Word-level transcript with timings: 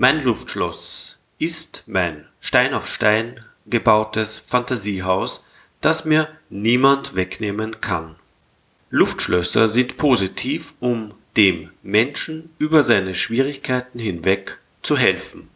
Mein 0.00 0.24
Luftschloss 0.24 1.18
ist 1.38 1.82
mein 1.86 2.24
Stein 2.40 2.72
auf 2.72 2.88
Stein 2.88 3.44
gebautes 3.66 4.38
Fantasiehaus, 4.38 5.44
das 5.82 6.06
mir 6.06 6.28
niemand 6.48 7.14
wegnehmen 7.14 7.80
kann. 7.82 8.16
Luftschlösser 8.90 9.68
sind 9.68 9.98
positiv, 9.98 10.72
um 10.80 11.12
dem 11.38 11.70
Menschen 11.82 12.50
über 12.58 12.82
seine 12.82 13.14
Schwierigkeiten 13.14 14.00
hinweg 14.00 14.58
zu 14.82 14.96
helfen. 14.96 15.48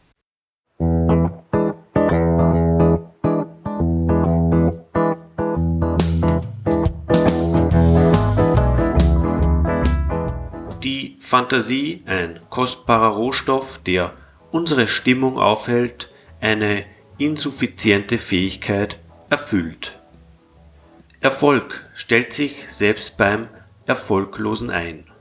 Die 10.84 11.16
Fantasie, 11.18 12.04
ein 12.06 12.38
kostbarer 12.48 13.16
Rohstoff, 13.16 13.80
der 13.82 14.14
unsere 14.52 14.86
Stimmung 14.86 15.36
aufhält, 15.36 16.12
eine 16.40 16.84
insuffiziente 17.18 18.18
Fähigkeit 18.18 19.00
erfüllt. 19.30 20.00
Erfolg 21.20 21.84
stellt 21.92 22.32
sich 22.32 22.66
selbst 22.68 23.16
beim 23.16 23.48
Erfolglosen 23.86 24.70
ein. 24.70 25.11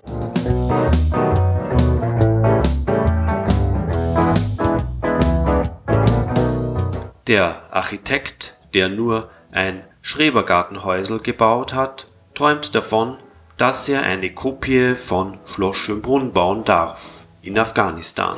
Der 7.31 7.61
Architekt, 7.71 8.57
der 8.73 8.89
nur 8.89 9.29
ein 9.53 9.85
Schrebergartenhäusel 10.01 11.19
gebaut 11.19 11.73
hat, 11.73 12.07
träumt 12.33 12.75
davon, 12.75 13.19
dass 13.55 13.87
er 13.87 14.03
eine 14.03 14.33
Kopie 14.33 14.95
von 14.95 15.39
Schloss 15.45 15.77
Schönbrunn 15.77 16.33
bauen 16.33 16.65
darf 16.65 17.25
in 17.41 17.57
Afghanistan. 17.57 18.35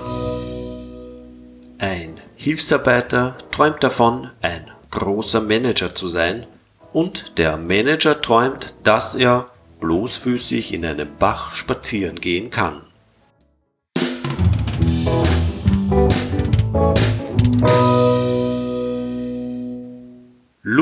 Ein 1.80 2.19
Hilfsarbeiter 2.35 3.35
träumt 3.50 3.83
davon, 3.83 4.30
ein 4.44 4.69
großer 4.91 5.41
Manager 5.41 5.95
zu 5.95 6.07
sein, 6.07 6.45
und 6.91 7.39
der 7.39 7.57
Manager 7.57 8.22
träumt, 8.22 8.75
dass 8.83 9.16
er 9.16 9.50
bloßfüßig 9.80 10.72
in 10.72 10.85
einem 10.85 11.17
Bach 11.17 11.55
spazieren 11.55 12.22
gehen 12.22 12.52
kann. 12.52 12.83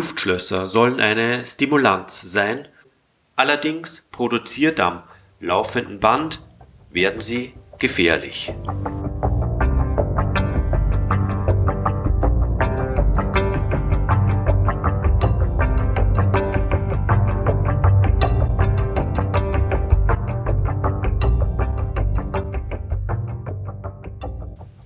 Luftschlösser 0.01 0.65
sollen 0.65 0.99
eine 0.99 1.45
Stimulanz 1.45 2.21
sein, 2.21 2.67
allerdings 3.35 4.01
produziert 4.11 4.79
am 4.79 5.03
laufenden 5.39 5.99
Band 5.99 6.41
werden 6.89 7.21
sie 7.21 7.53
gefährlich. 7.77 8.51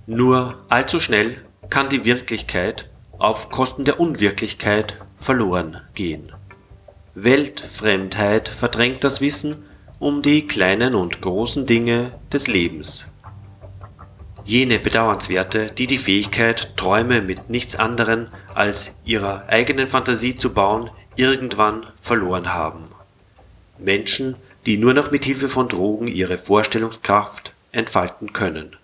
Nur 0.06 0.62
allzu 0.68 1.00
schnell 1.00 1.42
kann 1.70 1.88
die 1.88 2.04
Wirklichkeit 2.04 2.90
auf 3.16 3.48
Kosten 3.48 3.86
der 3.86 3.98
Unwirklichkeit 3.98 5.05
verloren 5.18 5.80
gehen. 5.94 6.32
Weltfremdheit 7.14 8.48
verdrängt 8.48 9.04
das 9.04 9.20
Wissen 9.20 9.64
um 9.98 10.22
die 10.22 10.46
kleinen 10.46 10.94
und 10.94 11.22
großen 11.22 11.64
Dinge 11.66 12.12
des 12.32 12.46
Lebens. 12.46 13.06
Jene 14.44 14.78
Bedauernswerte, 14.78 15.70
die 15.70 15.86
die 15.86 15.98
Fähigkeit, 15.98 16.76
Träume 16.76 17.22
mit 17.22 17.50
nichts 17.50 17.74
anderem 17.74 18.28
als 18.54 18.92
ihrer 19.04 19.48
eigenen 19.48 19.88
Fantasie 19.88 20.36
zu 20.36 20.52
bauen, 20.52 20.90
irgendwann 21.16 21.86
verloren 21.98 22.52
haben. 22.52 22.84
Menschen, 23.78 24.36
die 24.66 24.76
nur 24.76 24.94
noch 24.94 25.10
mit 25.10 25.24
Hilfe 25.24 25.48
von 25.48 25.68
Drogen 25.68 26.06
ihre 26.08 26.38
Vorstellungskraft 26.38 27.54
entfalten 27.72 28.32
können. 28.32 28.76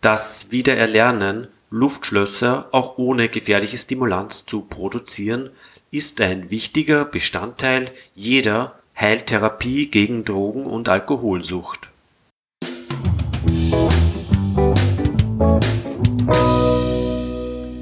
Das 0.00 0.46
Wiedererlernen, 0.50 1.48
Luftschlösser 1.70 2.68
auch 2.72 2.96
ohne 2.96 3.28
gefährliche 3.28 3.76
Stimulanz 3.76 4.46
zu 4.46 4.62
produzieren, 4.62 5.50
ist 5.90 6.20
ein 6.20 6.50
wichtiger 6.50 7.04
Bestandteil 7.04 7.90
jeder 8.14 8.78
Heiltherapie 8.98 9.90
gegen 9.90 10.24
Drogen- 10.24 10.64
und 10.64 10.88
Alkoholsucht. 10.88 11.90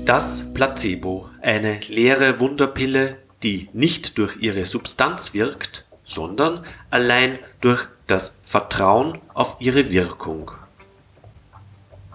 Das 0.05 0.45
Placebo, 0.53 1.29
eine 1.41 1.79
leere 1.89 2.41
Wunderpille, 2.41 3.19
die 3.45 3.69
nicht 3.73 4.19
durch 4.19 4.37
ihre 4.41 4.67
Substanz 4.67 5.33
wirkt, 5.33 5.85
sondern 6.05 6.65
allein 6.91 7.39
durch 7.61 7.87
das 8.09 8.35
Vertrauen 8.43 9.21
auf 9.35 9.57
ihre 9.61 9.91
Wirkung. 9.91 10.51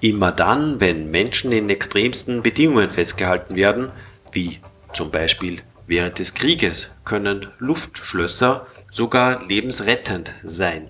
Immer 0.02 0.32
dann, 0.32 0.80
wenn 0.80 1.12
Menschen 1.12 1.52
in 1.52 1.70
extremsten 1.70 2.42
Bedingungen 2.42 2.90
festgehalten 2.90 3.56
werden, 3.56 3.92
wie 4.32 4.60
zum 4.94 5.12
Beispiel 5.12 5.62
während 5.86 6.18
des 6.18 6.34
Krieges, 6.34 6.90
können 7.06 7.48
Luftschlösser 7.60 8.66
sogar 8.90 9.46
lebensrettend 9.46 10.34
sein. 10.44 10.90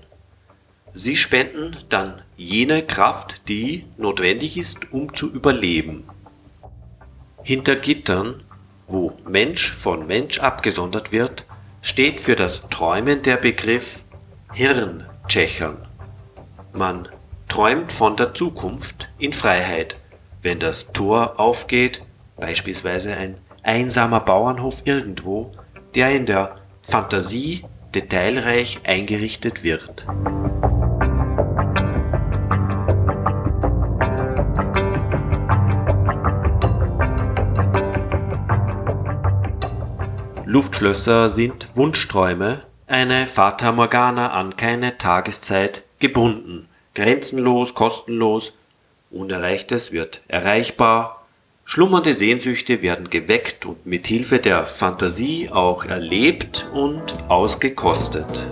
Sie 0.94 1.18
spenden 1.18 1.78
dann 1.90 2.22
jene 2.38 2.84
Kraft, 2.86 3.42
die 3.50 3.86
notwendig 3.98 4.58
ist, 4.58 4.92
um 4.94 5.14
zu 5.14 5.30
überleben. 5.30 6.06
Hinter 7.44 7.76
Gittern, 7.76 8.44
wo 8.88 9.18
Mensch 9.28 9.72
von 9.72 10.08
Mensch 10.08 10.40
abgesondert 10.40 11.12
wird, 11.12 11.46
steht 11.82 12.22
für 12.22 12.36
das 12.36 12.70
Träumen 12.70 13.22
der 13.24 13.38
Begriff 13.38 14.04
Hirntschechern. 14.54 15.88
Man 16.74 17.08
träumt 17.52 17.92
von 17.92 18.16
der 18.16 18.34
Zukunft 18.34 19.10
in 19.20 19.34
Freiheit, 19.34 19.98
wenn 20.42 20.60
das 20.60 20.94
Tor 20.94 21.38
aufgeht, 21.38 22.02
beispielsweise 22.38 23.18
ein 23.18 23.40
einsamer 23.62 24.22
Bauernhof 24.22 24.84
irgendwo, 24.86 25.52
der 25.94 26.12
in 26.16 26.26
der 26.26 26.56
Fantasie 26.82 27.66
detailreich 27.94 28.80
eingerichtet 28.88 29.66
wird. 29.66 30.08
Luftschlösser 40.46 41.28
sind 41.28 41.68
Wunschträume, 41.76 42.62
eine 42.88 43.28
Fata 43.28 43.74
Morgana 43.74 44.32
an 44.32 44.56
keine 44.56 44.98
Tageszeit 44.98 45.86
gebunden 46.00 46.70
grenzenlos, 46.94 47.74
kostenlos, 47.74 48.54
Unerreichtes 49.12 49.92
wird 49.92 50.22
erreichbar, 50.30 51.26
schlummernde 51.66 52.14
Sehnsüchte 52.14 52.82
werden 52.82 53.10
geweckt 53.10 53.66
und 53.66 53.86
mit 53.86 54.08
Hilfe 54.08 54.40
der 54.40 54.66
Fantasie 54.66 55.50
auch 55.52 55.84
erlebt 55.84 56.68
und 56.74 57.16
ausgekostet. 57.28 58.48